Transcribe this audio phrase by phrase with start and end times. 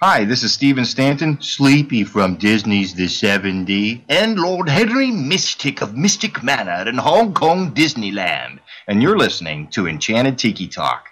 [0.00, 5.96] Hi, this is Stephen Stanton, Sleepy from Disney's The 7D, and Lord Henry Mystic of
[5.96, 8.60] Mystic Manor in Hong Kong Disneyland.
[8.86, 11.08] And you're listening to Enchanted Tiki Talk.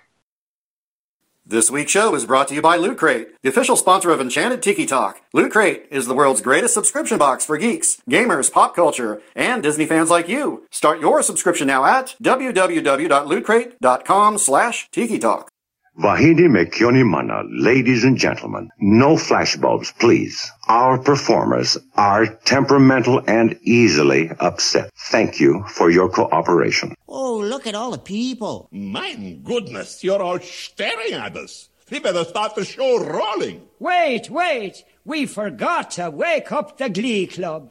[1.45, 4.63] This week's show is brought to you by Loot Crate, the official sponsor of Enchanted
[4.63, 5.21] Tiki Talk.
[5.33, 9.87] Loot Crate is the world's greatest subscription box for geeks, gamers, pop culture, and Disney
[9.87, 10.65] fans like you.
[10.71, 15.51] Start your subscription now at www.lootcrate.com slash tiki talk.
[15.99, 20.51] Vahidi Mekyoni Mana, ladies and gentlemen, no flashbulbs, please.
[20.69, 24.91] Our performers are temperamental and easily upset.
[25.11, 26.95] Thank you for your cooperation.
[27.09, 28.69] Oh, look at all the people.
[28.73, 31.71] My goodness, you're all staring at us.
[31.91, 33.63] We better start the show rolling.
[33.79, 34.85] Wait, wait.
[35.07, 37.71] We forgot to wake up the Glee Club.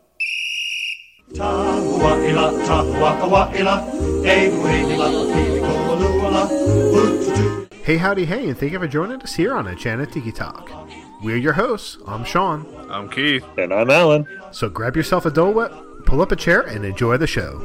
[1.34, 3.76] Tahua'ila, tahua'awa'ila,
[4.24, 6.50] ehu'elila, pilikolua,
[6.92, 7.65] ututu.
[7.86, 10.72] Hey, howdy, hey, and thank you for joining us here on Enchanted Tiki Talk.
[11.22, 12.00] We're your hosts.
[12.08, 12.66] I'm Sean.
[12.90, 13.46] I'm Keith.
[13.60, 14.28] And I'm Alan.
[14.50, 15.72] So grab yourself a Dole Whip,
[16.04, 17.62] pull up a chair, and enjoy the show.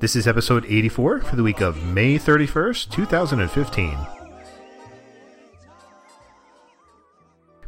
[0.00, 3.96] This is episode 84 for the week of May 31st, 2015.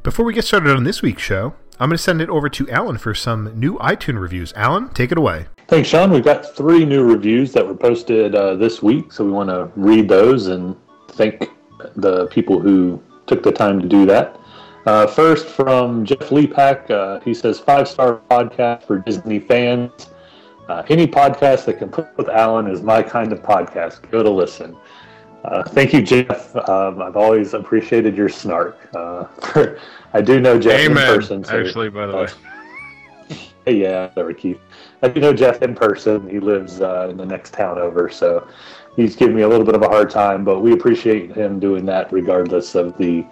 [0.03, 2.69] Before we get started on this week's show, I'm going to send it over to
[2.69, 4.53] Alan for some new iTunes reviews.
[4.53, 5.47] Alan, take it away.
[5.69, 6.13] Thanks, Sean.
[6.13, 9.69] We've got three new reviews that were posted uh, this week, so we want to
[9.75, 10.77] read those and
[11.09, 11.51] thank
[11.97, 14.39] the people who took the time to do that.
[14.87, 20.11] Uh, first, from Jeff Leapack, uh, he says five star podcast for Disney fans.
[20.69, 24.09] Uh, any podcast that can put with Alan is my kind of podcast.
[24.13, 24.77] Go to listen.
[25.45, 26.55] Uh, thank you, Jeff.
[26.69, 28.79] Um, I've always appreciated your snark.
[28.95, 29.27] Uh,
[30.13, 31.45] I do know Jeff Amen, in person.
[31.45, 32.29] So, actually, by the uh, way.
[33.67, 34.61] Yeah, whatever, Keith.
[35.03, 36.29] I do know Jeff in person.
[36.29, 38.47] He lives uh, in the next town over, so
[38.95, 41.85] he's giving me a little bit of a hard time, but we appreciate him doing
[41.87, 43.27] that regardless of the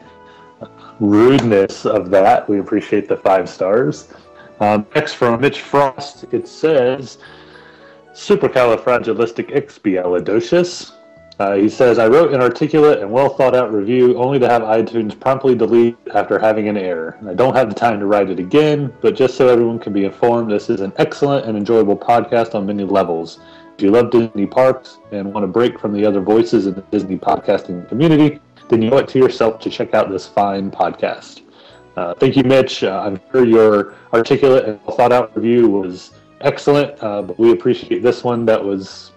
[1.01, 2.49] rudeness of that.
[2.49, 4.13] We appreciate the five stars.
[4.61, 7.19] Um, next from Mitch Frost, it says
[8.13, 10.93] supercalifragilisticexpialidocious.
[11.41, 14.63] Uh, he says, I wrote an articulate and well thought out review only to have
[14.63, 17.19] iTunes promptly delete after having an error.
[17.27, 20.05] I don't have the time to write it again, but just so everyone can be
[20.05, 23.41] informed, this is an excellent and enjoyable podcast on many levels.
[23.77, 26.83] If you love Disney parks and want to break from the other voices in the
[26.83, 31.43] Disney podcasting community, then you owe it to yourself to check out this fine podcast.
[31.97, 32.85] Uh, thank you, Mitch.
[32.85, 37.51] Uh, I'm sure your articulate and well thought out review was excellent, uh, but we
[37.51, 39.11] appreciate this one that was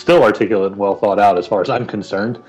[0.00, 2.42] still articulate and well thought out as far as I'm concerned.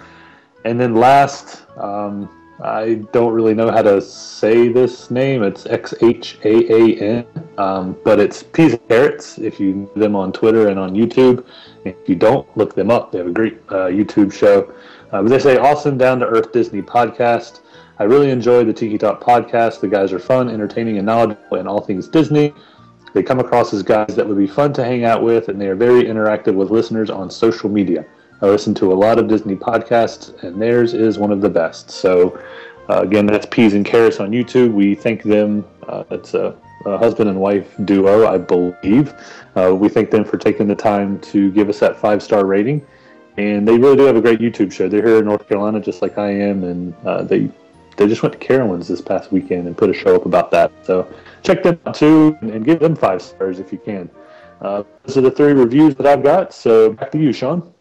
[0.63, 2.29] And then last, um,
[2.63, 5.43] I don't really know how to say this name.
[5.43, 7.25] It's X H A A N,
[7.57, 9.39] um, but it's Peas and Carrots.
[9.39, 11.45] If you know them on Twitter and on YouTube,
[11.85, 13.11] if you don't, look them up.
[13.11, 14.71] They have a great uh, YouTube show.
[15.11, 17.61] Uh, but they say awesome, down to earth Disney podcast.
[17.97, 19.81] I really enjoy the Tiki Talk podcast.
[19.81, 22.53] The guys are fun, entertaining, and knowledgeable in all things Disney.
[23.13, 25.67] They come across as guys that would be fun to hang out with, and they
[25.67, 28.05] are very interactive with listeners on social media.
[28.41, 31.91] I listen to a lot of Disney podcasts, and theirs is one of the best.
[31.91, 32.41] So,
[32.89, 34.73] uh, again, that's Peas and Carrots on YouTube.
[34.73, 35.65] We thank them.
[35.87, 36.55] Uh, it's a,
[36.85, 39.13] a, husband and wife duo, I believe.
[39.55, 42.85] Uh, we thank them for taking the time to give us that five star rating.
[43.37, 44.89] And they really do have a great YouTube show.
[44.89, 47.49] They're here in North Carolina, just like I am, and uh, they
[47.97, 50.71] they just went to Carowinds this past weekend and put a show up about that.
[50.83, 51.07] So
[51.43, 54.09] check them out too and give them five stars if you can.
[54.61, 56.53] Uh, those are the three reviews that I've got.
[56.53, 57.73] So back to you, Sean.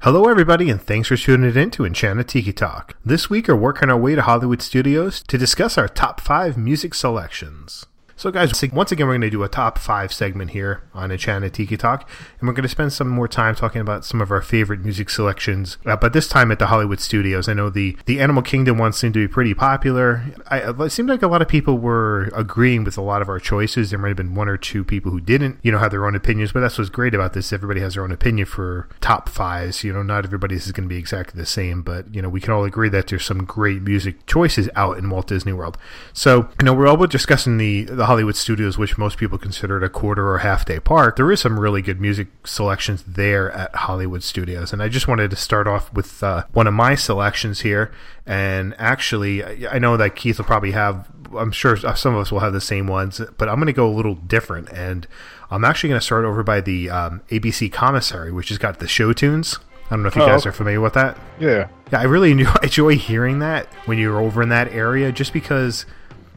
[0.00, 2.94] Hello, everybody, and thanks for tuning in to Enchanted Tiki Talk.
[3.06, 6.94] This week, we're working our way to Hollywood Studios to discuss our top five music
[6.94, 7.86] selections.
[8.16, 11.52] So, guys, once again, we're going to do a top five segment here on Enchanted
[11.52, 12.08] Tiki Talk,
[12.38, 15.10] and we're going to spend some more time talking about some of our favorite music
[15.10, 15.78] selections.
[15.84, 18.92] Uh, but this time at the Hollywood Studios, I know the the Animal Kingdom one
[18.92, 20.22] seemed to be pretty popular.
[20.46, 23.40] I, it seemed like a lot of people were agreeing with a lot of our
[23.40, 23.90] choices.
[23.90, 26.14] There might have been one or two people who didn't, you know, have their own
[26.14, 26.52] opinions.
[26.52, 27.52] But that's what's great about this.
[27.52, 29.82] Everybody has their own opinion for top fives.
[29.82, 32.40] You know, not everybody's is going to be exactly the same, but you know, we
[32.40, 35.76] can all agree that there's some great music choices out in Walt Disney World.
[36.12, 39.88] So, you know, we're all discussing the the Hollywood Studios, which most people consider a
[39.88, 44.22] quarter or half day park, there is some really good music selections there at Hollywood
[44.22, 44.72] Studios.
[44.72, 47.92] And I just wanted to start off with uh, one of my selections here.
[48.26, 52.40] And actually, I know that Keith will probably have, I'm sure some of us will
[52.40, 54.70] have the same ones, but I'm going to go a little different.
[54.70, 55.06] And
[55.50, 58.88] I'm actually going to start over by the um, ABC Commissary, which has got the
[58.88, 59.58] show tunes.
[59.86, 61.18] I don't know if you Oh, guys are familiar with that.
[61.38, 61.68] Yeah.
[61.92, 62.30] Yeah, I really
[62.62, 65.84] enjoy hearing that when you're over in that area, just because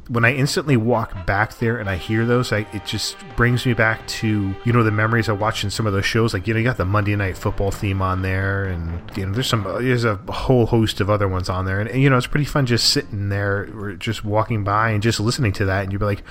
[0.10, 3.74] when I instantly walk back there and I hear those, I, it just brings me
[3.74, 6.34] back to you know the memories of watching some of those shows.
[6.34, 9.34] Like you know, you got the Monday Night Football theme on there, and you know,
[9.34, 12.18] there's some there's a whole host of other ones on there, and, and you know,
[12.18, 15.84] it's pretty fun just sitting there or just walking by and just listening to that,
[15.84, 16.24] and you'd be like,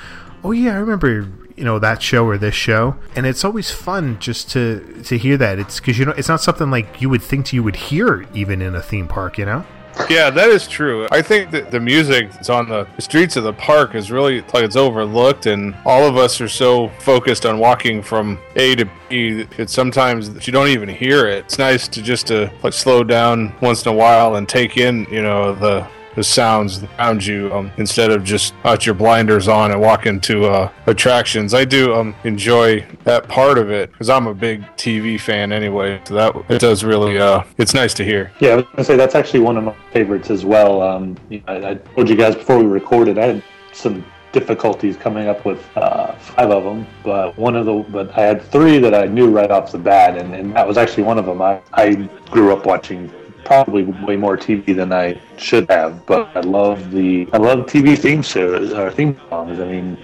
[0.44, 4.19] oh yeah, I remember you know that show or this show, and it's always fun
[4.20, 5.58] just to to hear that.
[5.58, 8.62] It's because you know it's not something like you would think you would hear even
[8.62, 9.64] in a theme park, you know.
[10.08, 11.08] Yeah, that is true.
[11.10, 14.62] I think that the music that's on the streets of the park is really like
[14.62, 19.43] it's overlooked, and all of us are so focused on walking from A to B
[19.56, 21.44] that sometimes you don't even hear it.
[21.46, 25.06] It's nice to just to like slow down once in a while and take in,
[25.10, 29.70] you know, the the sounds around you um, instead of just put your blinders on
[29.70, 31.54] and walk into uh, attractions.
[31.54, 36.00] I do um, enjoy that part of it because I'm a big TV fan anyway.
[36.04, 38.32] So that it does really uh, it's nice to hear.
[38.40, 40.82] Yeah, I was gonna say that's actually one of my favorites as well.
[40.82, 41.16] Um,
[41.46, 43.42] I, I told you guys before we recorded, I had
[43.72, 48.22] some difficulties coming up with uh, five of them, but one of the but I
[48.22, 51.18] had three that I knew right off the bat, and, and that was actually one
[51.18, 51.42] of them.
[51.42, 51.94] I, I
[52.30, 53.10] grew up watching
[53.46, 57.96] probably way more TV than I should have, but I love the I love TV
[57.96, 59.60] theme shows or theme songs.
[59.60, 59.96] I mean,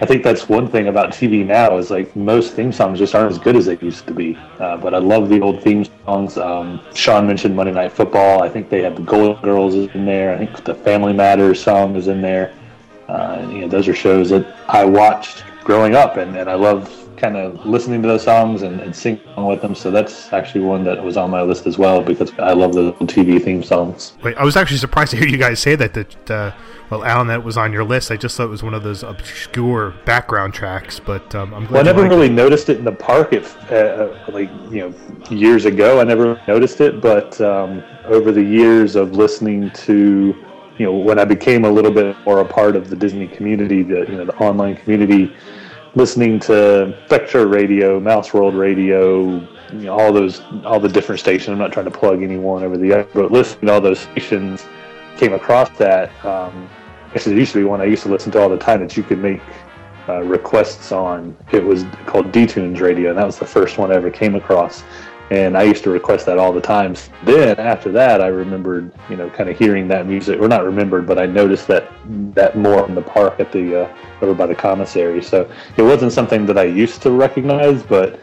[0.00, 3.32] I think that's one thing about TV now is like most theme songs just aren't
[3.32, 4.36] as good as they used to be.
[4.58, 6.38] Uh, but I love the old theme songs.
[6.38, 8.42] Um, Sean mentioned Monday Night Football.
[8.42, 10.34] I think they have the Golden Girls in there.
[10.34, 12.54] I think the Family Matters song is in there.
[13.08, 17.07] Uh, you know, those are shows that I watched growing up, and, and I love
[17.18, 19.74] kind of listening to those songs and, and singing along with them.
[19.74, 22.92] So that's actually one that was on my list as well because I love the
[23.04, 24.14] TV theme songs.
[24.22, 25.94] Wait, I was actually surprised to hear you guys say that.
[25.94, 26.52] That uh,
[26.90, 28.10] well, Alan, that was on your list.
[28.10, 31.70] I just thought it was one of those obscure background tracks, but um, I'm glad.
[31.70, 33.32] Well, I never really liked noticed it in the park.
[33.32, 34.94] If uh, like you know,
[35.30, 40.34] years ago, I never noticed it, but um, over the years of listening to
[40.78, 43.82] you know when I became a little bit more a part of the Disney community,
[43.82, 45.34] the you know the online community,
[45.98, 49.40] listening to Vector Radio, Mouse World Radio,
[49.72, 51.48] you know, all those all the different stations.
[51.48, 53.98] I'm not trying to plug any one over the other, but listening to all those
[53.98, 54.64] stations,
[55.16, 56.08] came across that.
[56.24, 56.70] Um,
[57.12, 58.96] guess it used to be one I used to listen to all the time that
[58.96, 59.40] you could make
[60.08, 61.36] uh, requests on.
[61.52, 64.84] It was called D-Tunes Radio, and that was the first one I ever came across.
[65.30, 66.94] And I used to request that all the time.
[67.24, 71.06] Then after that, I remembered, you know, kind of hearing that music, or not remembered,
[71.06, 71.92] but I noticed that
[72.34, 75.22] that more in the park at the uh, over by the commissary.
[75.22, 78.20] So it wasn't something that I used to recognize, but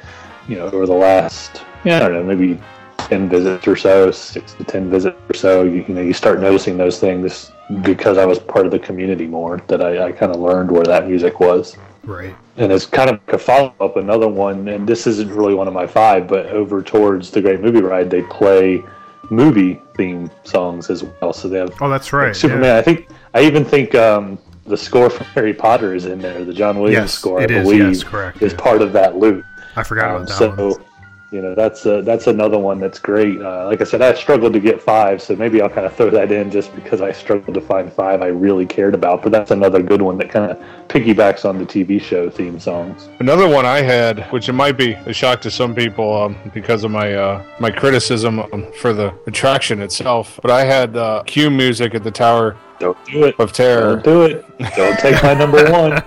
[0.48, 2.60] you know, over the last, yeah, I don't know, maybe
[2.98, 6.40] ten visits or so, six to ten visits or so, you, you know, you start
[6.40, 7.51] noticing those things
[7.81, 9.62] because I was part of the community more.
[9.68, 11.78] That I, I kind of learned where that music was.
[12.06, 12.36] Right.
[12.57, 15.74] And it's kind of a follow up, another one, and this isn't really one of
[15.74, 18.84] my five, but over towards the Great Movie Ride, they play
[19.30, 21.34] movie theme songs as well.
[21.34, 22.28] So they have Oh, that's right.
[22.28, 22.63] like Superman.
[22.66, 22.78] yeah.
[22.78, 26.46] I think I even think um, the score from Harry Potter is in there.
[26.46, 28.60] The John Williams Yes, score, I is, believe, yes, correct, is yeah.
[28.60, 29.44] part of that loop.
[29.75, 30.86] I forgot Um, about that so, one.
[31.31, 33.42] You know, that's uh that's another one that's great.
[33.42, 36.10] Uh, like I said, I struggled to get five, so maybe I'll kind of throw
[36.12, 39.24] that in just because I struggled to find five I really cared about.
[39.24, 40.57] But that's another good one that kind of
[40.88, 43.10] piggybacks on the TV show theme songs.
[43.19, 46.83] Another one I had, which it might be a shock to some people um, because
[46.83, 51.50] of my uh, my criticism um, for the attraction itself, but I had uh, cue
[51.50, 53.36] music at the Tower Don't do it.
[53.39, 53.95] of Terror.
[53.98, 54.45] Don't do it.
[54.75, 56.04] Don't take my number one.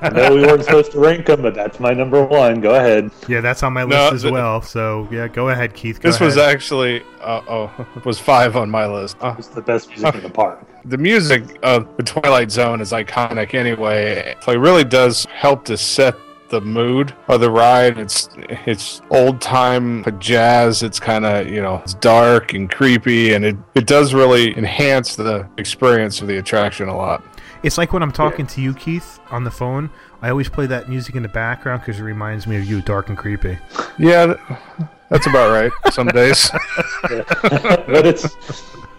[0.00, 2.60] I know we weren't supposed to rank them, but that's my number one.
[2.60, 3.10] Go ahead.
[3.28, 4.62] Yeah, that's on my list No, as the- well.
[4.62, 6.00] So yeah, go ahead, Keith.
[6.00, 9.16] Go This was actually uh, oh was five on my list.
[9.20, 10.64] Uh, It's the best music in the park.
[10.84, 14.36] the music of the Twilight Zone is iconic anyway.
[14.42, 16.14] So it really does help to set
[16.54, 17.98] the mood of the ride.
[17.98, 20.82] It's it's old time jazz.
[20.84, 25.16] It's kind of you know it's dark and creepy, and it it does really enhance
[25.16, 27.22] the experience of the attraction a lot.
[27.64, 29.90] It's like when I'm talking to you, Keith, on the phone.
[30.22, 33.08] I always play that music in the background because it reminds me of you, dark
[33.08, 33.58] and creepy.
[33.98, 34.34] Yeah,
[35.10, 35.72] that's about right.
[35.92, 36.50] Some days.
[37.02, 38.24] but it's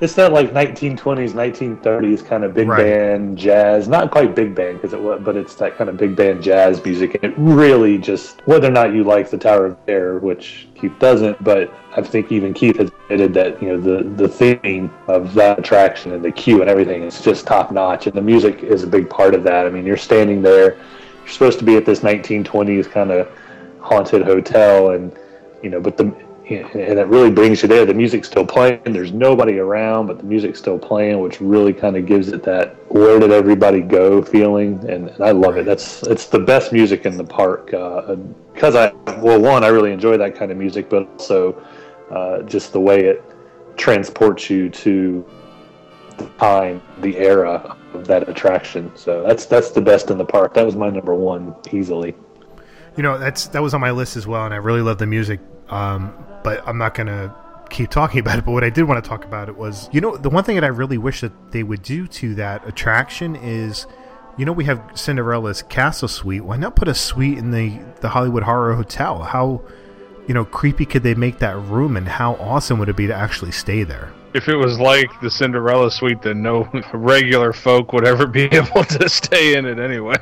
[0.01, 2.83] it's that like 1920s, 1930s kind of big Right.
[2.83, 3.87] band jazz.
[3.87, 6.83] Not quite big band because it was, but it's that kind of big band jazz
[6.83, 7.15] music.
[7.15, 10.91] And it really just whether or not you like the Tower of Terror, which Keith
[10.99, 15.33] doesn't, but I think even Keith has admitted that you know the the theme of
[15.35, 18.83] that attraction and the cue and everything is just top notch, and the music is
[18.83, 19.65] a big part of that.
[19.65, 23.29] I mean, you're standing there, you're supposed to be at this 1920s kind of
[23.79, 25.17] haunted hotel, and
[25.63, 26.13] you know, but the
[26.49, 27.85] and it really brings you there.
[27.85, 28.81] The music's still playing.
[28.85, 32.75] There's nobody around, but the music's still playing, which really kind of gives it that
[32.91, 35.65] "where did everybody go" feeling, and, and I love it.
[35.65, 38.15] That's it's the best music in the park uh,
[38.53, 41.61] because I well, one, I really enjoy that kind of music, but also
[42.11, 43.23] uh, just the way it
[43.75, 45.25] transports you to
[46.17, 48.91] the time, the era of that attraction.
[48.95, 50.53] So that's that's the best in the park.
[50.53, 52.15] That was my number one easily.
[52.95, 55.07] You know, that's that was on my list as well, and I really love the
[55.07, 55.39] music.
[55.69, 56.13] Um,
[56.45, 57.35] but I'm not gonna
[57.69, 58.45] keep talking about it.
[58.45, 60.55] But what I did want to talk about it was, you know, the one thing
[60.55, 63.87] that I really wish that they would do to that attraction is,
[64.37, 66.45] you know, we have Cinderella's castle suite.
[66.45, 69.23] Why not put a suite in the the Hollywood Horror Hotel?
[69.23, 69.61] How
[70.27, 73.15] you know creepy could they make that room, and how awesome would it be to
[73.15, 74.13] actually stay there?
[74.33, 78.83] If it was like the Cinderella suite, then no regular folk would ever be able
[78.83, 80.17] to stay in it anyway.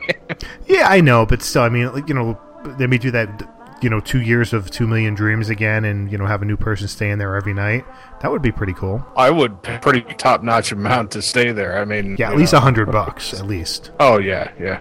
[0.67, 2.39] Yeah, I know, but still, I mean, you know,
[2.79, 3.49] let me do that.
[3.83, 6.55] You know, two years of Two Million Dreams again, and you know, have a new
[6.55, 7.85] person staying there every night.
[8.21, 9.05] That would be pretty cool.
[9.17, 11.77] I would pay pretty top notch amount to stay there.
[11.77, 13.91] I mean, Yeah, at least a hundred bucks, at least.
[13.99, 14.79] Oh yeah, yeah.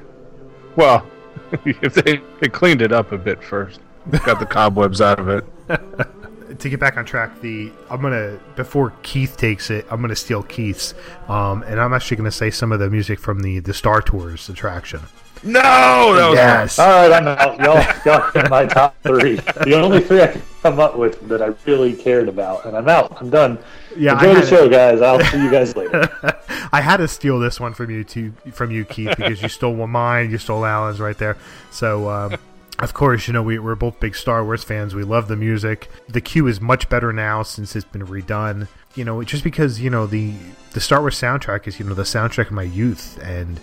[0.77, 1.05] Well,
[1.65, 3.81] if they, they cleaned it up a bit first,
[4.25, 5.45] got the cobwebs out of it.
[6.59, 10.43] to get back on track, the I'm gonna before Keith takes it, I'm gonna steal
[10.45, 10.95] Keith's,
[11.29, 14.49] um, and I'm actually gonna say some of the music from the the Star Tours
[14.49, 15.01] attraction.
[15.45, 16.79] No, that was yes.
[16.79, 17.59] All right, I'm out.
[17.59, 19.37] Y'all, y'all in my top three.
[19.37, 22.89] The only three I can come up with that I really cared about, and I'm
[22.89, 23.21] out.
[23.21, 23.59] I'm done.
[23.97, 24.71] Yeah, Enjoy the show, it.
[24.71, 25.01] guys.
[25.01, 26.09] I'll see you guys later.
[26.73, 29.75] I had to steal this one from you too, from you, Keith, because you stole
[29.75, 31.37] one mine, you stole Alan's right there.
[31.71, 32.37] So, um,
[32.79, 34.95] of course, you know we, we're both big Star Wars fans.
[34.95, 35.91] We love the music.
[36.09, 38.69] The queue is much better now since it's been redone.
[38.95, 40.35] You know, just because you know the
[40.73, 43.59] the Star Wars soundtrack is you know the soundtrack of my youth, and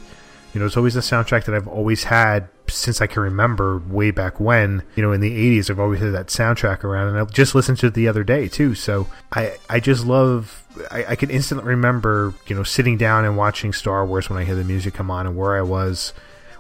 [0.53, 4.11] you know it's always the soundtrack that I've always had since I can remember way
[4.11, 4.83] back when.
[4.95, 7.77] You know, in the '80s, I've always had that soundtrack around, and I just listened
[7.79, 8.75] to it the other day too.
[8.75, 10.65] So I I just love.
[10.91, 14.45] I, I can instantly remember, you know, sitting down and watching Star Wars when I
[14.45, 16.13] hear the music come on, and where I was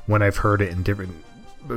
[0.05, 1.23] when I've heard it in different,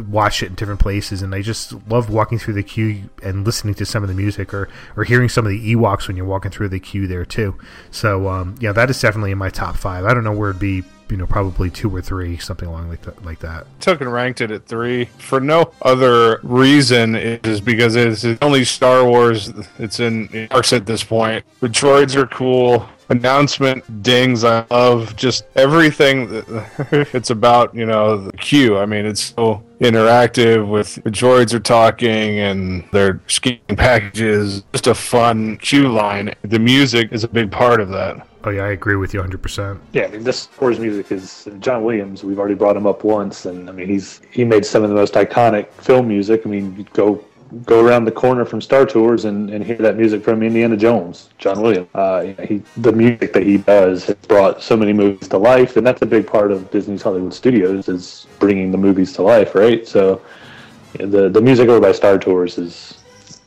[0.09, 3.75] watched it in different places, and I just love walking through the queue and listening
[3.75, 6.51] to some of the music, or or hearing some of the Ewoks when you're walking
[6.51, 7.59] through the queue there too.
[7.91, 10.05] So um, yeah, that is definitely in my top five.
[10.05, 13.03] I don't know where it'd be, you know, probably two or three, something along like
[13.03, 13.23] that.
[13.23, 13.67] Like that.
[13.81, 19.05] took and ranked it at three for no other reason is because it's only Star
[19.07, 21.45] Wars it's in parks at this point.
[21.61, 22.89] The droids are cool.
[23.11, 24.43] Announcement dings.
[24.43, 26.43] I love just everything.
[27.13, 28.79] It's about you know the queue.
[28.79, 34.63] I mean, it's so interactive with the droids are talking and they're scanning packages.
[34.73, 36.35] Just a fun queue line.
[36.43, 38.27] The music is a big part of that.
[38.45, 39.41] Oh yeah, I agree with you 100.
[39.41, 42.25] percent Yeah, I mean, this Wars music is John Williams.
[42.25, 44.97] We've already brought him up once, and I mean, he's he made some of the
[44.97, 46.43] most iconic film music.
[46.45, 47.25] I mean, you go
[47.65, 51.31] go around the corner from Star Tours and, and hear that music from Indiana Jones,
[51.39, 51.89] John Williams.
[51.95, 55.87] Uh, he the music that he does has brought so many movies to life, and
[55.87, 59.87] that's a big part of Disney's Hollywood Studios is bringing the movies to life, right?
[59.87, 60.23] So
[60.95, 62.99] the the music over by Star Tours is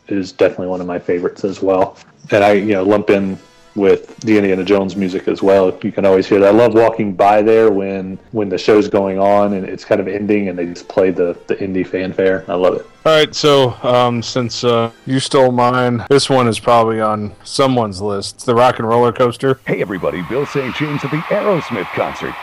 [0.08, 1.98] is definitely one of my favorites as well.
[2.32, 3.38] And I, you know, lump in
[3.76, 5.78] with the Indiana Jones music as well.
[5.84, 6.54] You can always hear that.
[6.54, 10.08] I love walking by there when when the show's going on and it's kind of
[10.08, 12.46] ending and they just play the the Indy fanfare.
[12.48, 12.86] I love it.
[13.06, 18.02] All right, so um, since uh, you stole mine, this one is probably on someone's
[18.02, 18.36] list.
[18.36, 19.60] It's the Rock and Roller Coaster.
[19.68, 20.76] Hey everybody, Bill St.
[20.76, 22.34] James at the Aerosmith concert.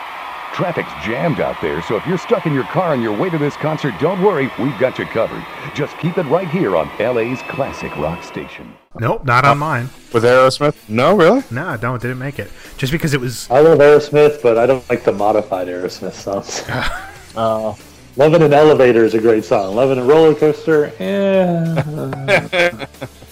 [0.53, 3.39] Traffic's jammed out there, so if you're stuck in your car on your way to
[3.39, 5.43] this concert, don't worry, we've got you covered.
[5.73, 8.71] Just keep it right here on LA's classic rock station.
[8.99, 9.89] Nope, not on mine.
[10.13, 10.75] With Aerosmith?
[10.87, 11.41] No, really?
[11.49, 11.99] No, I don't.
[11.99, 12.51] didn't make it.
[12.77, 13.49] Just because it was.
[13.49, 16.63] I love Aerosmith, but I don't like the modified Aerosmith songs.
[17.35, 17.73] Uh,
[18.15, 19.75] Love in an Elevator is a great song.
[19.75, 22.85] Love in a Roller Coaster, eh.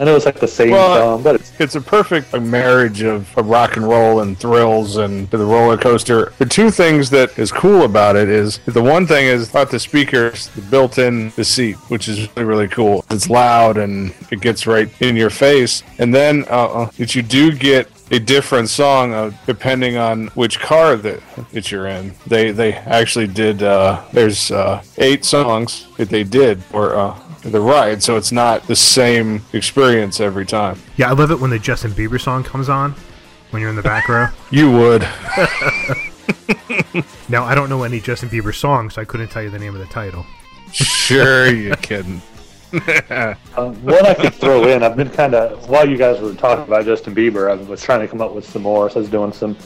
[0.00, 3.36] I know it's like the same Well, song, but it's it's a perfect marriage of,
[3.36, 6.32] of rock and roll and thrills and the roller coaster.
[6.38, 9.80] The two things that is cool about it is the one thing is not the
[9.80, 13.04] speakers, the built-in the seat, which is really really cool.
[13.10, 15.82] It's loud and it gets right in your face.
[15.98, 20.96] And then uh, that you do get a different song uh, depending on which car
[20.96, 21.20] that,
[21.52, 22.14] that you're in.
[22.26, 23.62] They they actually did.
[23.62, 28.66] Uh, there's uh, eight songs that they did for uh, the ride, so it's not
[28.66, 30.80] the same experience every time.
[30.96, 32.94] Yeah, I love it when the Justin Bieber song comes on
[33.50, 34.28] when you're in the back row.
[34.50, 35.06] You would.
[37.28, 39.74] Now, I don't know any Justin Bieber songs, so I couldn't tell you the name
[39.74, 40.24] of the title.
[40.72, 42.22] Sure, you kidding.
[43.56, 44.82] Um, one I could throw in.
[44.82, 48.00] I've been kind of while you guys were talking about Justin Bieber, I was trying
[48.00, 48.88] to come up with some more.
[48.88, 49.56] So I was doing some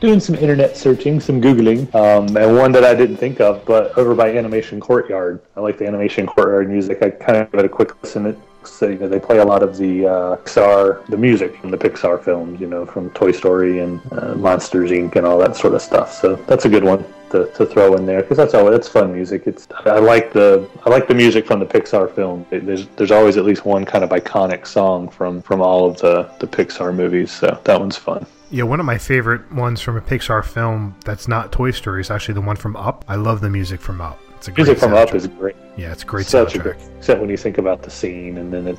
[0.00, 3.96] doing some internet searching, some googling, um, and one that I didn't think of, but
[3.98, 5.40] over by Animation Courtyard.
[5.56, 7.02] I like the Animation Courtyard music.
[7.02, 8.26] I kind of give it a quick listen.
[8.26, 11.70] It, so, you know, they play a lot of the uh, Pixar, the music from
[11.70, 15.16] the Pixar films, you know, from Toy Story and uh, Monsters Inc.
[15.16, 16.12] and all that sort of stuff.
[16.12, 19.14] So that's a good one to, to throw in there because that's always that's fun
[19.14, 19.44] music.
[19.46, 22.44] It's I like the I like the music from the Pixar film.
[22.50, 25.96] It- There's there's always at least one kind of iconic song from from all of
[25.98, 27.30] the the Pixar movies.
[27.32, 28.26] So that one's fun.
[28.52, 32.10] Yeah, one of my favorite ones from a Pixar film that's not Toy Story is
[32.10, 33.04] actually the one from Up.
[33.06, 34.18] I love the music from Up.
[34.36, 35.14] It's a great Music from Up soundtrack.
[35.14, 35.56] is great.
[35.76, 36.54] Yeah, it's a great Such soundtrack.
[36.56, 38.78] a great, except when you think about the scene and then it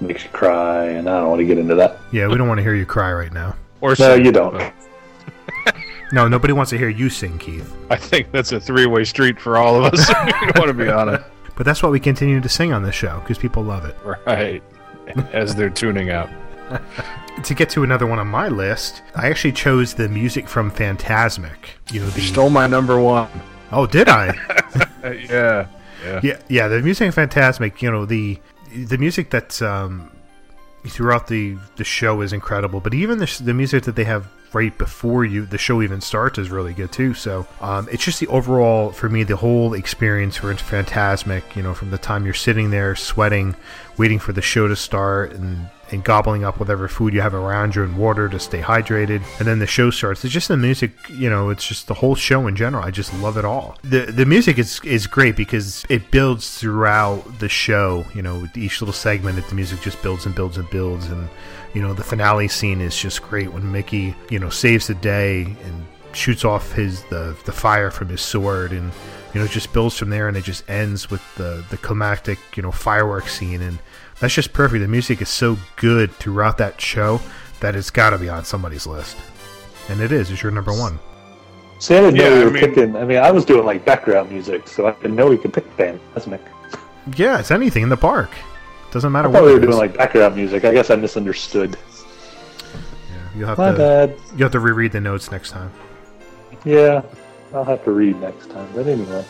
[0.00, 1.98] makes you cry, and I don't want to get into that.
[2.12, 3.56] Yeah, we don't want to hear you cry right now.
[3.82, 4.54] Or No, sing, you don't.
[4.54, 4.72] but
[6.12, 7.70] No, nobody wants to hear you sing, Keith.
[7.90, 10.08] I think that's a three-way street for all of us.
[10.08, 11.22] you want to be on it,
[11.56, 13.96] But that's why we continue to sing on this show because people love it.
[14.26, 14.62] right?
[15.34, 16.30] As they're tuning out.
[17.44, 21.70] To get to another one on my list, I actually chose the music from Phantasmic.
[21.90, 23.30] You know, the, You stole my number one.
[23.72, 24.34] oh, did I?
[25.02, 25.66] Yeah,
[26.04, 26.20] yeah.
[26.22, 26.68] yeah, yeah.
[26.68, 27.80] The music in Phantasmic.
[27.80, 28.38] You know, the
[28.74, 30.10] the music that's um,
[30.86, 32.80] throughout the the show is incredible.
[32.80, 36.36] But even the the music that they have right before you the show even starts
[36.38, 37.14] is really good too.
[37.14, 41.56] So um, it's just the overall for me the whole experience for Phantasmic.
[41.56, 43.56] You know, from the time you're sitting there sweating,
[44.00, 47.74] waiting for the show to start, and and gobbling up whatever food you have around
[47.74, 49.22] you and water to stay hydrated.
[49.38, 50.24] And then the show starts.
[50.24, 52.84] It's just the music, you know, it's just the whole show in general.
[52.84, 53.76] I just love it all.
[53.82, 58.06] The the music is is great because it builds throughout the show.
[58.14, 61.06] You know, each little segment, it, the music just builds and builds and builds.
[61.06, 61.28] And
[61.74, 65.42] you know, the finale scene is just great when Mickey, you know, saves the day
[65.42, 68.92] and shoots off his the the fire from his sword and
[69.32, 72.62] you know just builds from there and it just ends with the the climactic you
[72.64, 73.78] know fireworks scene and
[74.20, 77.20] that's just perfect the music is so good throughout that show
[77.60, 79.16] that it's got to be on somebody's list
[79.88, 80.98] and it is it's your number one
[81.78, 82.96] See, I didn't know Yeah, we I were mean- picking.
[82.96, 85.64] I mean, I was doing like background music, so I didn't know we could pick
[85.78, 86.42] Phantasmic.
[87.16, 88.30] yeah it's anything in the park
[88.92, 89.78] doesn't matter I what thought we it were doing is.
[89.78, 90.64] like background music.
[90.66, 91.78] I guess I misunderstood.
[93.34, 94.16] you have My to bad.
[94.36, 95.72] you have to reread the notes next time
[96.64, 97.00] Yeah,
[97.54, 98.68] I'll have to read next time.
[98.74, 99.24] But anyway,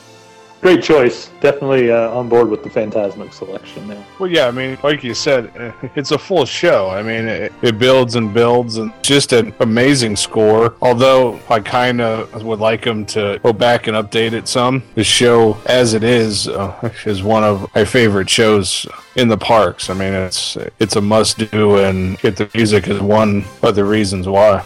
[0.60, 1.30] great choice.
[1.40, 4.04] Definitely uh, on board with the Phantasmic selection there.
[4.18, 6.90] Well, yeah, I mean, like you said, eh, it's a full show.
[6.90, 10.74] I mean, it, it builds and builds, and just an amazing score.
[10.82, 14.82] Although I kind of would like them to go back and update it some.
[14.94, 18.86] The show, as it is, uh, is one of my favorite shows
[19.16, 19.90] in the parks.
[19.90, 23.84] I mean, it's it's a must do, and get the music is one of the
[23.84, 24.64] reasons why.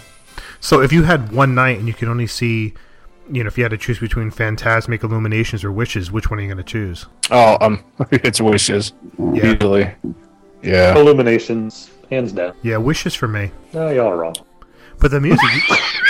[0.60, 2.74] so if you had one night and you could only see
[3.31, 6.42] you know if you had to choose between phantasmic illuminations or wishes which one are
[6.42, 9.46] you going to choose Oh, um, it's wishes Yeah.
[9.53, 9.90] usually.
[10.62, 10.96] Yeah.
[10.96, 12.55] Illuminations, hands down.
[12.62, 14.35] yeah wishes for me No, y'all are wrong.
[15.01, 15.40] but the music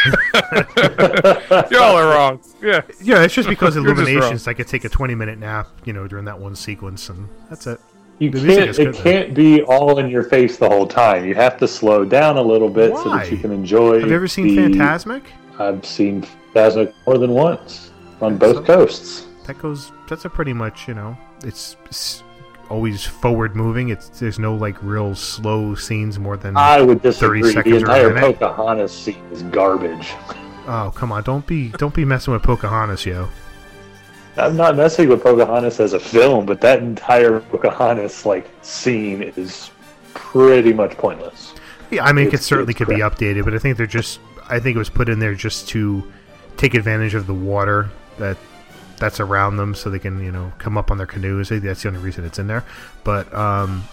[1.70, 2.40] Y'all are wrong.
[2.62, 2.82] Yeah.
[3.02, 4.00] Yeah, it's just because You're just.
[4.00, 7.28] Illuminations, I could take a 20 minute nap, you know, during that one sequence, and
[7.48, 7.80] that's it.
[8.18, 8.70] You The can't.
[8.70, 11.24] is It can't be all in your face the whole time.
[11.24, 14.00] You have to slow down a little bit so that you can enjoy.
[14.00, 15.24] Have you ever seen the- Phantasmic?
[15.58, 17.90] I've seen Phantasmic more than once
[18.20, 19.26] on both coasts.
[19.46, 19.92] That goes.
[20.08, 22.22] That's a pretty much, you know, it's, it's
[22.70, 23.90] always forward moving.
[23.90, 26.56] It's there's no like real slow scenes more than.
[26.56, 27.42] I would 30 disagree.
[27.42, 28.20] The seconds a entire.
[28.20, 30.12] Pocahontas scene is garbage.
[30.66, 31.22] oh come on!
[31.22, 33.28] Don't be don't be messing with Pocahontas, yo.
[34.36, 39.70] I'm not messing with Pocahontas as a film, but that entire Pocahontas like scene is
[40.14, 41.54] pretty much pointless.
[41.90, 44.20] Yeah, I mean, it certainly it's could be updated, but I think they're just.
[44.48, 46.12] I think it was put in there just to
[46.56, 48.36] take advantage of the water that
[48.98, 51.48] that's around them, so they can you know come up on their canoes.
[51.48, 52.64] That's the only reason it's in there.
[53.02, 53.84] But um,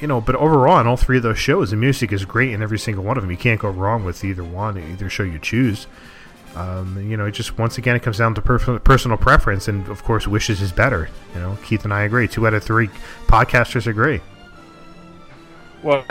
[0.00, 2.62] you know, but overall, in all three of those shows, the music is great in
[2.62, 3.30] every single one of them.
[3.30, 5.86] You can't go wrong with either one, either show you choose.
[6.54, 9.86] Um, you know, it just once again it comes down to per- personal preference, and
[9.88, 11.08] of course, wishes is better.
[11.34, 12.28] You know, Keith and I agree.
[12.28, 12.88] Two out of three
[13.26, 14.20] podcasters agree.
[15.82, 16.04] Well,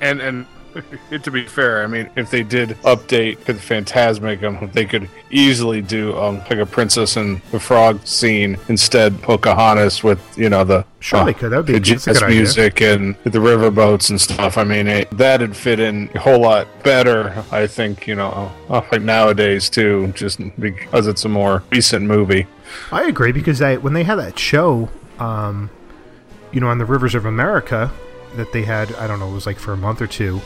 [0.00, 0.46] and and
[1.22, 5.82] to be fair, I mean, if they did update the Phantasmic, um, they could easily
[5.82, 10.84] do um, like a Princess and the Frog scene instead Pocahontas with you know the
[11.00, 11.66] Sure, uh, they could.
[11.66, 12.36] Be- the that's a jazz good idea.
[12.36, 14.58] music and the riverboats and stuff.
[14.58, 17.44] I mean, it, that'd fit in a whole lot better.
[17.52, 22.46] I think you know, uh, like nowadays too, just because it's a more recent movie.
[22.90, 24.88] I agree because I, when they had that show,
[25.18, 25.70] um,
[26.52, 27.92] you know, on the Rivers of America,
[28.36, 30.40] that they had, I don't know, it was like for a month or two,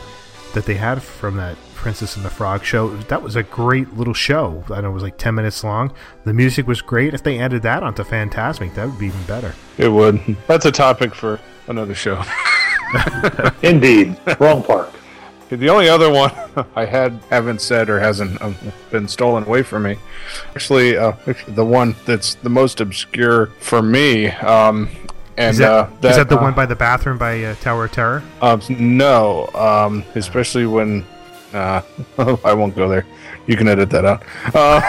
[0.53, 2.95] that they had from that Princess and the Frog show.
[2.95, 4.63] That was a great little show.
[4.69, 5.93] I know it was like ten minutes long.
[6.23, 7.13] The music was great.
[7.13, 9.53] If they added that onto Phantasmic, that would be even better.
[9.77, 10.21] It would.
[10.47, 12.23] That's a topic for another show.
[13.63, 14.93] Indeed, wrong park.
[15.49, 16.31] The only other one
[16.75, 18.55] I had haven't said or hasn't um,
[18.89, 19.97] been stolen away from me,
[20.55, 21.13] actually, uh,
[21.47, 24.89] the one that's the most obscure for me, um,
[25.37, 27.85] and is that, uh, is that the uh, one by the bathroom by uh, Tower
[27.85, 28.23] of Terror?
[28.41, 31.05] Um, no, um, especially when
[31.53, 31.81] uh,
[32.43, 33.05] I won't go there.
[33.47, 34.23] You can edit that out.
[34.53, 34.81] Uh,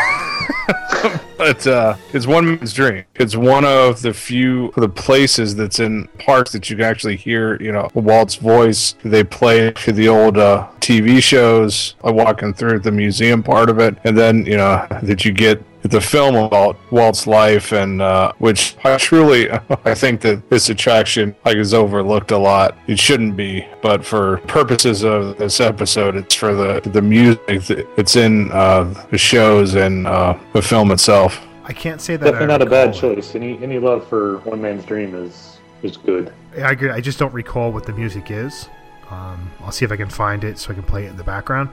[1.39, 3.05] but uh, it's one man's dream.
[3.17, 7.61] It's one of the few the places that's in parks that you can actually hear,
[7.61, 8.95] you know, Walt's voice.
[9.05, 13.79] They play to the old uh, TV shows, like walking through the museum part of
[13.79, 18.33] it, and then you know that you get the film about Walt's life, and uh,
[18.39, 19.51] which I truly
[19.85, 22.77] I think that this attraction like is overlooked a lot.
[22.87, 28.17] It shouldn't be, but for purposes of this episode, it's for the the music that's
[28.17, 31.41] in uh, the shows and uh, the film itself.
[31.65, 32.25] I can't say that.
[32.25, 33.17] Definitely not a bad recall it.
[33.17, 33.35] choice.
[33.35, 36.33] Any any love for One Man's Dream is is good.
[36.57, 36.91] I agree.
[36.91, 38.69] I just don't recall what the music is.
[39.11, 41.25] Um, I'll see if I can find it so I can play it in the
[41.25, 41.69] background.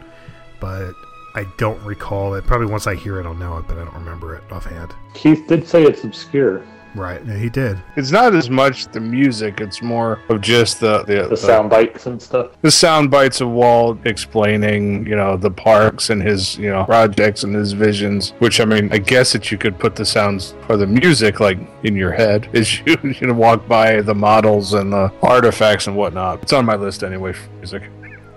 [0.60, 0.94] But
[1.36, 2.46] I don't recall it.
[2.46, 4.94] Probably once I hear it, I'll know it, but I don't remember it offhand.
[5.14, 6.64] Keith did say it's obscure.
[6.94, 7.26] Right?
[7.26, 7.82] Yeah, he did.
[7.96, 12.06] It's not as much the music; it's more of just the the, The sound bites
[12.06, 12.52] and stuff.
[12.64, 17.46] the sound bites of Walt explaining, you know, the parks and his, you know, projects
[17.46, 18.34] and his visions.
[18.40, 21.60] Which I mean, I guess that you could put the sounds or the music like
[21.84, 25.96] in your head as you you know walk by the models and the artifacts and
[25.96, 26.44] whatnot.
[26.44, 27.84] It's on my list anyway for music.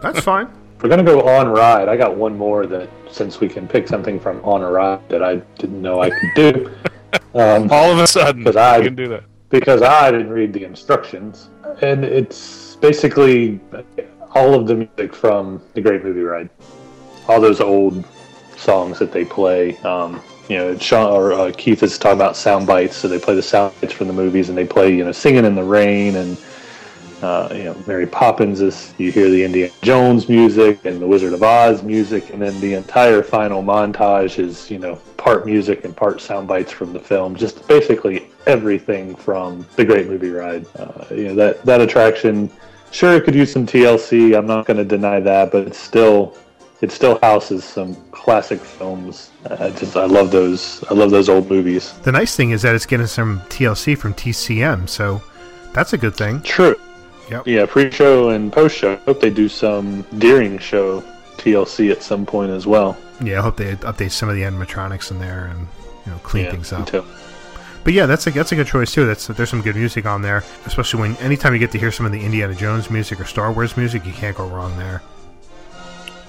[0.00, 0.48] That's fine.
[0.84, 4.20] We're gonna go on ride, I got one more that since we can pick something
[4.20, 6.70] from on a ride that I didn't know I could do.
[7.34, 9.24] Um, All of a sudden, because I can do that.
[9.48, 11.48] because I didn't read the instructions,
[11.80, 13.60] and it's basically
[14.34, 16.50] all of the music from the Great Movie Ride,
[17.28, 18.04] all those old
[18.56, 19.76] songs that they play.
[19.78, 23.36] Um, you know, Sean or uh, Keith is talking about sound bites, so they play
[23.36, 26.16] the sound bites from the movies, and they play you know "Singing in the Rain"
[26.16, 26.36] and
[27.24, 28.60] uh, you know Mary Poppins.
[28.60, 32.58] Is you hear the Indiana Jones music and the Wizard of Oz music, and then
[32.60, 37.00] the entire final montage is you know part music and part sound bites from the
[37.00, 37.34] film.
[37.34, 40.66] Just basically everything from the Great Movie Ride.
[40.76, 42.50] Uh, you know that that attraction.
[42.90, 44.38] Sure, it could use some TLC.
[44.38, 46.36] I'm not going to deny that, but it's still
[46.80, 49.30] it still houses some classic films.
[49.50, 50.84] I just I love those.
[50.90, 51.92] I love those old movies.
[52.02, 55.22] The nice thing is that it's getting some TLC from TCM, so
[55.72, 56.42] that's a good thing.
[56.42, 56.76] True.
[57.30, 57.46] Yep.
[57.46, 58.92] Yeah, pre-show and post-show.
[58.94, 61.00] I hope they do some Deering show
[61.36, 62.96] TLC at some point as well.
[63.22, 65.66] Yeah, I hope they update some of the animatronics in there and
[66.04, 66.86] you know clean Yeah, things up.
[66.88, 67.04] too.
[67.84, 69.06] But yeah, that's a that's a good choice too.
[69.06, 72.06] That's there's some good music on there, especially when anytime you get to hear some
[72.06, 75.02] of the Indiana Jones music or Star Wars music, you can't go wrong there.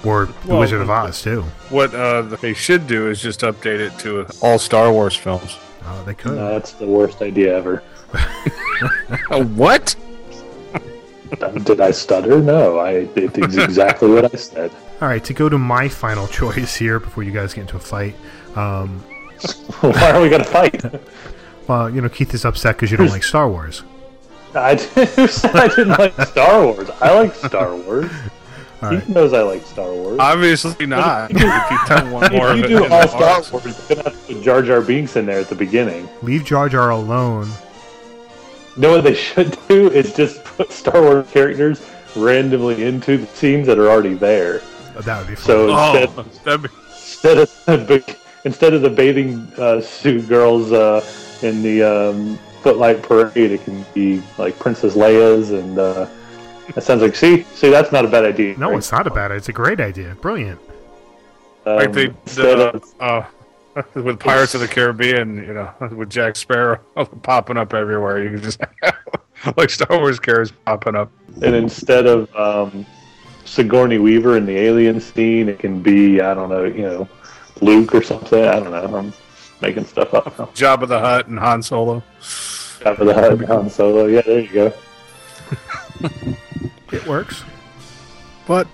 [0.03, 1.41] Or the Well, Wizard of Oz too.
[1.69, 5.57] What uh, they should do is just update it to all Star Wars films.
[5.85, 6.33] Oh, they could.
[6.35, 7.77] No, that's the worst idea ever.
[9.55, 9.95] what?
[11.63, 12.39] Did I stutter?
[12.41, 14.71] No, I it is exactly what I said.
[15.01, 17.79] All right, to go to my final choice here before you guys get into a
[17.79, 18.15] fight.
[18.55, 18.99] Um,
[19.81, 20.81] Why are we gonna fight?
[21.67, 23.83] well, you know Keith is upset because you don't like Star Wars.
[24.53, 26.89] I who I didn't like Star Wars.
[27.01, 28.09] I like Star Wars.
[28.81, 29.09] All He right.
[29.09, 30.17] knows I like Star Wars.
[30.19, 31.31] Obviously not.
[31.31, 33.51] if you don't want more if you it do all Star parks.
[33.51, 36.07] Wars, you're gonna have to put Jar Jar Binks in there at the beginning.
[36.21, 37.49] Leave Jar Jar alone.
[38.77, 43.27] You know what they should do is just put Star Wars characters randomly into the
[43.27, 44.61] scenes that are already there.
[45.01, 45.45] That would be fun.
[45.45, 50.71] So Oh, instead, that'd be, instead of the, instead of the bathing uh, suit girls
[50.71, 51.05] uh,
[51.41, 56.07] in the um, Footlight Parade, it can be like Princess Leia's, and uh,
[56.73, 58.57] that sounds like see, see, that's not a bad idea.
[58.57, 58.77] no, right?
[58.77, 59.25] it's not a bad.
[59.25, 59.37] Idea.
[59.37, 60.15] It's a great idea.
[60.15, 60.59] Brilliant.
[61.65, 66.09] Um, like they instead the, of uh, with Pirates of the Caribbean, you know, with
[66.09, 66.77] Jack Sparrow
[67.23, 68.23] popping up everywhere.
[68.23, 68.61] You can just
[69.57, 71.11] like Star Wars characters popping up.
[71.41, 72.85] and instead of um,
[73.45, 77.07] Sigourney Weaver in the alien scene, it can be I don't know, you know,
[77.61, 78.43] Luke or something.
[78.43, 78.97] I don't know.
[78.97, 79.13] I'm
[79.61, 80.37] making stuff up.
[80.37, 80.73] now.
[80.73, 82.03] of the Hutt and Han Solo.
[82.85, 84.05] After the Hutt, Han Solo.
[84.05, 84.73] Yeah, there you go.
[86.91, 87.43] It works.
[88.47, 88.67] But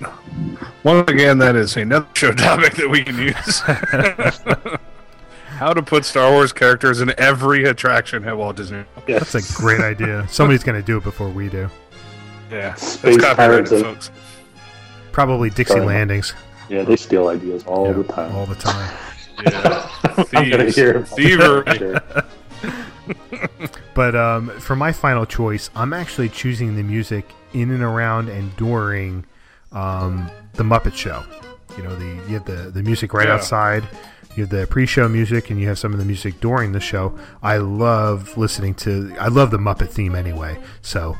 [0.83, 3.61] once again, that is another show topic that we can use.
[5.61, 8.83] How to put Star Wars characters in every attraction at Walt Disney.
[9.07, 9.31] Yes.
[9.31, 10.27] That's a great idea.
[10.27, 11.69] Somebody's going to do it before we do.
[12.49, 14.11] Yeah, Space that's copyrighted, Pirates folks.
[15.11, 15.85] Probably Dixie Sorry.
[15.85, 16.33] Landings
[16.67, 18.35] Yeah, they steal ideas all Yeah, the time.
[18.35, 18.91] all the time.
[19.45, 19.89] Yeah,
[20.33, 20.75] I'm gonna Thieves.
[20.75, 21.99] hear thievery.
[23.93, 28.55] But um, for my final choice, I'm actually choosing the music in and around and
[28.57, 29.25] during
[29.73, 31.23] um, the Muppet Show.
[31.77, 33.35] You know, the you have the the music right Yeah.
[33.35, 33.87] outside.
[34.35, 37.17] You have the pre-show music, and you have some of the music during the show.
[37.43, 39.13] I love listening to.
[39.19, 40.57] I love the Muppet theme anyway.
[40.81, 41.17] So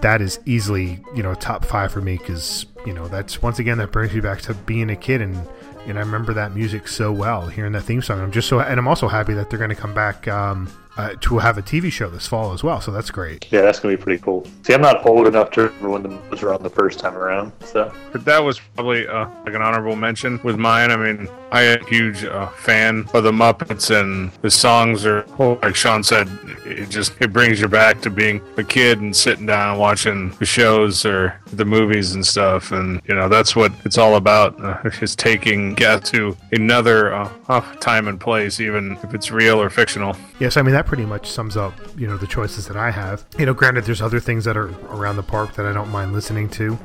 [0.00, 3.78] that is easily you know top five for me because you know that's once again
[3.78, 5.46] that brings me back to being a kid and.
[5.86, 8.20] And I remember that music so well, hearing that theme song.
[8.20, 11.14] I'm just so, and I'm also happy that they're going to come back um, uh,
[11.20, 12.80] to have a TV show this fall as well.
[12.80, 13.46] So that's great.
[13.50, 14.46] Yeah, that's gonna be pretty cool.
[14.62, 17.16] See, I'm not old enough to remember when the movies were on the first time
[17.16, 20.90] around, so But that was probably uh, like an honorable mention with mine.
[20.90, 25.24] I mean, I am a huge uh, fan of the Muppets, and the songs are,
[25.38, 26.28] like Sean said,
[26.64, 30.30] it just it brings you back to being a kid and sitting down and watching
[30.38, 32.72] the shows or the movies and stuff.
[32.72, 37.30] And you know, that's what it's all about: uh, is taking guests to another uh,
[37.48, 40.16] uh, time and place, even if it's real or fictional.
[40.38, 43.26] Yes, I mean that pretty much sums up you know the choices that I have.
[43.38, 46.14] You know, granted, there's other things that are around the park that I don't mind
[46.14, 46.78] listening to.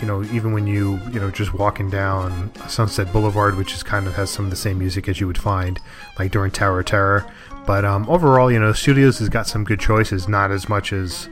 [0.00, 4.08] You know, even when you you know just walking down Sunset Boulevard, which is kind
[4.08, 5.78] of has some of the same music as you would find
[6.18, 7.32] like during Tower of Terror.
[7.64, 10.26] But um, overall, you know, Studios has got some good choices.
[10.26, 11.28] Not as much as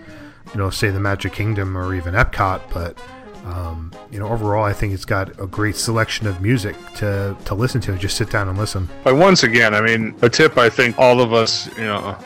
[0.55, 2.97] you know, say the Magic Kingdom or even Epcot, but
[3.47, 7.55] um, you know, overall, I think it's got a great selection of music to, to
[7.55, 7.97] listen to.
[7.97, 8.89] Just sit down and listen.
[9.05, 12.17] But once again, I mean, a tip I think all of us, you know,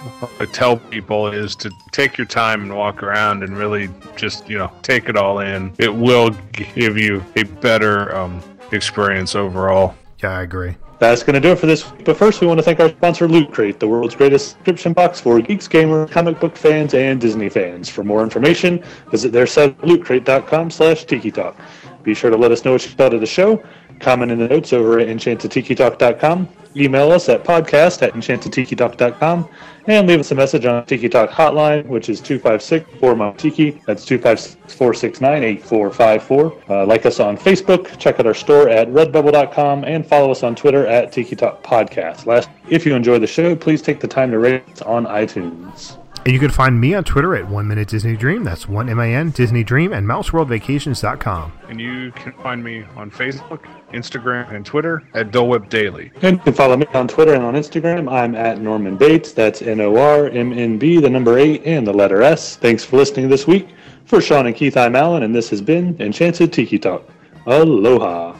[0.40, 4.56] I tell people is to take your time and walk around and really just, you
[4.56, 5.72] know, take it all in.
[5.78, 9.94] It will give you a better um, experience overall.
[10.22, 10.76] Yeah, I agree.
[11.00, 12.04] That's going to do it for this week.
[12.04, 15.18] But first, we want to thank our sponsor, Loot Crate, the world's greatest subscription box
[15.18, 17.88] for geeks, gamers, comic book fans, and Disney fans.
[17.88, 21.56] For more information, visit their site, lootcrate.com slash tiki talk.
[22.02, 23.62] Be sure to let us know what you thought of the show.
[24.00, 26.48] Comment in the notes over at enchantedtikitalk.com.
[26.76, 29.48] Email us at podcast at enchantedtikitalk.com.
[29.86, 33.70] And leave us a message on Tiki Talk hotline, which is 256 4 Tiki.
[33.86, 36.62] That's 256 469 8454.
[36.68, 40.54] Uh, Like us on Facebook, check out our store at redbubble.com, and follow us on
[40.54, 42.26] Twitter at Tiki Talk Podcast.
[42.26, 45.99] Last, if you enjoy the show, please take the time to rate us on iTunes.
[46.26, 48.44] And you can find me on Twitter at One Minute Disney Dream.
[48.44, 51.52] That's one M I N Disney Dream and MouseWorldVacations.com.
[51.68, 56.12] And you can find me on Facebook, Instagram, and Twitter at Dole Whip Daily.
[56.20, 58.12] And you can follow me on Twitter and on Instagram.
[58.12, 59.32] I'm at Norman Bates.
[59.32, 62.56] That's N O R M N B, the number eight, and the letter S.
[62.56, 63.70] Thanks for listening this week.
[64.04, 67.08] For Sean and Keith, I'm Alan, and this has been Enchanted Tiki Talk.
[67.46, 68.36] Aloha.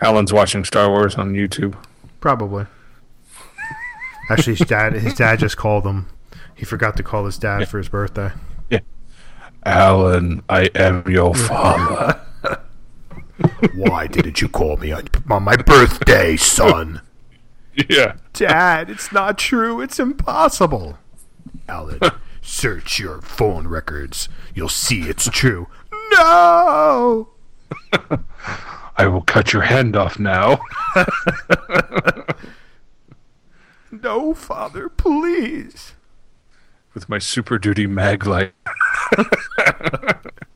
[0.00, 1.74] Alan's watching Star Wars on YouTube.
[2.20, 2.66] Probably.
[4.30, 6.06] Actually, his dad, his dad just called him.
[6.54, 8.30] He forgot to call his dad for his birthday.
[8.70, 8.80] Yeah.
[9.64, 12.20] Alan, I am your father.
[13.74, 17.00] Why didn't you call me on, on my birthday, son?
[17.88, 18.16] yeah.
[18.32, 19.80] Dad, it's not true.
[19.80, 20.98] It's impossible.
[21.68, 22.00] Alan,
[22.42, 24.28] search your phone records.
[24.54, 25.68] You'll see it's true.
[26.12, 27.28] No!
[28.98, 30.60] I will cut your hand off now.
[33.90, 35.94] No, father, please.
[36.94, 38.52] With my super duty mag light.